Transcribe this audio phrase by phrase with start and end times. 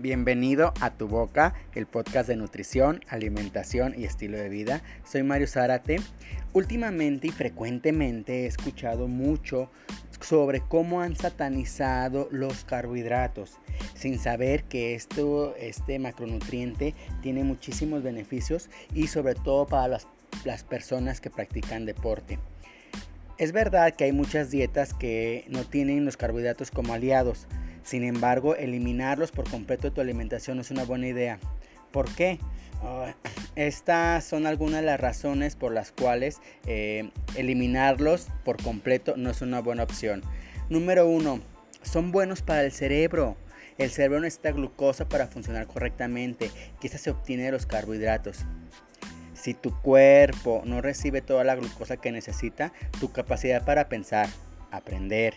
[0.00, 4.80] Bienvenido a Tu Boca, el podcast de nutrición, alimentación y estilo de vida.
[5.04, 5.96] Soy Mario Zárate.
[6.52, 9.72] Últimamente y frecuentemente he escuchado mucho
[10.20, 13.58] sobre cómo han satanizado los carbohidratos,
[13.96, 19.98] sin saber que este macronutriente tiene muchísimos beneficios y sobre todo para
[20.44, 22.38] las personas que practican deporte.
[23.36, 27.48] Es verdad que hay muchas dietas que no tienen los carbohidratos como aliados,
[27.88, 31.38] sin embargo, eliminarlos por completo de tu alimentación es una buena idea.
[31.90, 32.38] ¿Por qué?
[32.82, 33.14] Ah,
[33.56, 39.40] estas son algunas de las razones por las cuales eh, eliminarlos por completo no es
[39.40, 40.20] una buena opción.
[40.68, 41.40] Número uno,
[41.80, 43.38] son buenos para el cerebro.
[43.78, 46.50] El cerebro necesita glucosa para funcionar correctamente,
[46.82, 48.44] que esta se obtiene de los carbohidratos.
[49.32, 54.28] Si tu cuerpo no recibe toda la glucosa que necesita, tu capacidad para pensar,
[54.72, 55.32] aprender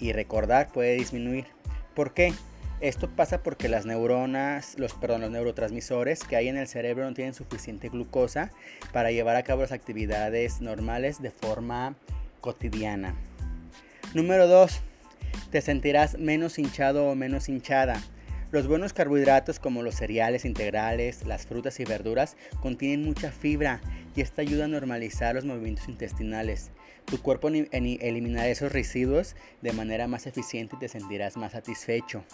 [0.00, 1.46] y recordar puede disminuir.
[1.94, 2.32] ¿Por qué?
[2.80, 7.14] Esto pasa porque las neuronas, los, perdón, los neurotransmisores que hay en el cerebro no
[7.14, 8.50] tienen suficiente glucosa
[8.92, 11.94] para llevar a cabo las actividades normales de forma
[12.40, 13.14] cotidiana.
[14.14, 14.80] Número 2.
[15.52, 18.02] Te sentirás menos hinchado o menos hinchada.
[18.50, 23.80] Los buenos carbohidratos como los cereales integrales, las frutas y verduras contienen mucha fibra
[24.16, 26.70] y esta ayuda a normalizar los movimientos intestinales.
[27.04, 32.24] Tu cuerpo eliminará esos residuos de manera más eficiente y te sentirás más satisfecho.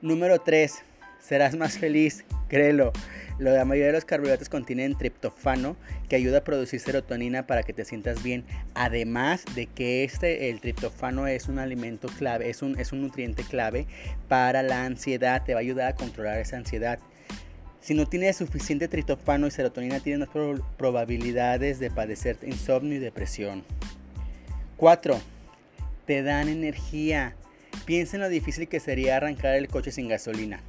[0.00, 0.82] Número 3.
[1.20, 2.92] Serás más feliz, créelo.
[3.38, 5.76] La mayoría de los carbohidratos contienen triptofano
[6.08, 8.44] que ayuda a producir serotonina para que te sientas bien.
[8.74, 13.42] Además de que este, el triptofano es un alimento clave, es un, es un nutriente
[13.42, 13.86] clave
[14.28, 16.98] para la ansiedad, te va a ayudar a controlar esa ansiedad.
[17.86, 23.62] Si no tienes suficiente triptofano y serotonina, tienes más probabilidades de padecer insomnio y depresión.
[24.76, 25.20] 4.
[26.04, 27.36] Te dan energía.
[27.84, 30.64] Piensa en lo difícil que sería arrancar el coche sin gasolina.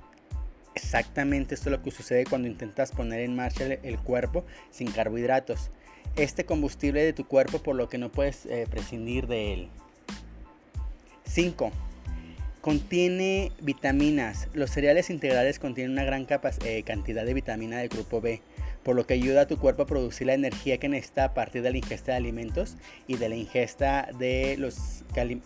[0.76, 5.72] Exactamente esto es lo que sucede cuando intentas poner en marcha el, cuerpo sin carbohidratos.
[6.18, 9.70] Este combustible de tu cuerpo por lo que no puedes eh, prescindir de él.
[11.26, 11.72] 5
[12.68, 14.50] Contiene vitaminas.
[14.54, 16.28] Los cereales integrales contienen una gran
[16.66, 18.42] eh, cantidad de vitamina del grupo B,
[18.84, 21.62] por lo que ayuda a tu cuerpo a producir la energía que necesita a partir
[21.62, 22.76] de la ingesta de alimentos
[23.08, 24.58] y de la ingesta de,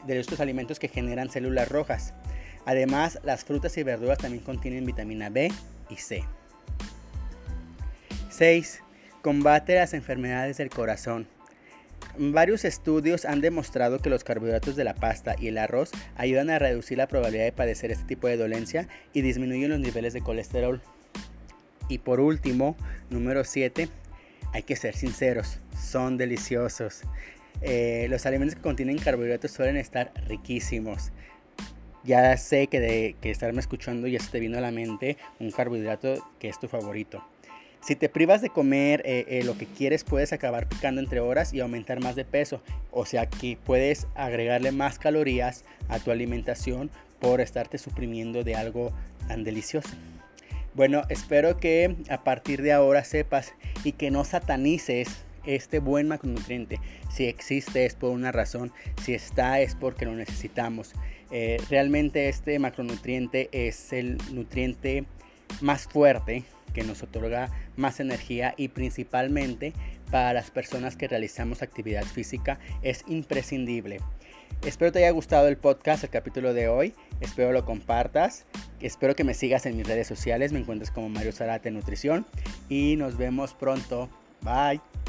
[0.07, 2.15] de estos alimentos que generan células rojas.
[2.65, 5.51] Además, las frutas y verduras también contienen vitamina B
[5.91, 6.23] y C.
[8.31, 8.81] 6.
[9.21, 11.27] Combate las enfermedades del corazón.
[12.23, 16.59] Varios estudios han demostrado que los carbohidratos de la pasta y el arroz ayudan a
[16.59, 20.83] reducir la probabilidad de padecer este tipo de dolencia y disminuyen los niveles de colesterol.
[21.87, 22.77] Y por último,
[23.09, 23.89] número 7,
[24.53, 27.01] hay que ser sinceros, son deliciosos.
[27.63, 31.11] Eh, los alimentos que contienen carbohidratos suelen estar riquísimos.
[32.03, 35.49] Ya sé que de que estarme escuchando ya se te vino a la mente un
[35.49, 37.23] carbohidrato que es tu favorito.
[37.81, 41.51] Si te privas de comer eh, eh, lo que quieres, puedes acabar picando entre horas
[41.51, 42.61] y aumentar más de peso.
[42.91, 48.91] O sea que puedes agregarle más calorías a tu alimentación por estarte suprimiendo de algo
[49.27, 49.89] tan delicioso.
[50.75, 53.53] Bueno, espero que a partir de ahora sepas
[53.83, 56.79] y que no satanices este buen macronutriente.
[57.09, 58.71] Si existe es por una razón,
[59.03, 60.93] si está es porque lo necesitamos.
[61.31, 65.05] Eh, realmente este macronutriente es el nutriente
[65.61, 69.73] más fuerte que nos otorga más energía y principalmente
[70.09, 73.99] para las personas que realizamos actividad física es imprescindible.
[74.65, 76.93] Espero te haya gustado el podcast, el capítulo de hoy.
[77.19, 78.45] Espero lo compartas.
[78.79, 80.51] Espero que me sigas en mis redes sociales.
[80.51, 82.27] Me encuentras como Mario Zarate Nutrición.
[82.69, 84.09] Y nos vemos pronto.
[84.41, 85.00] Bye.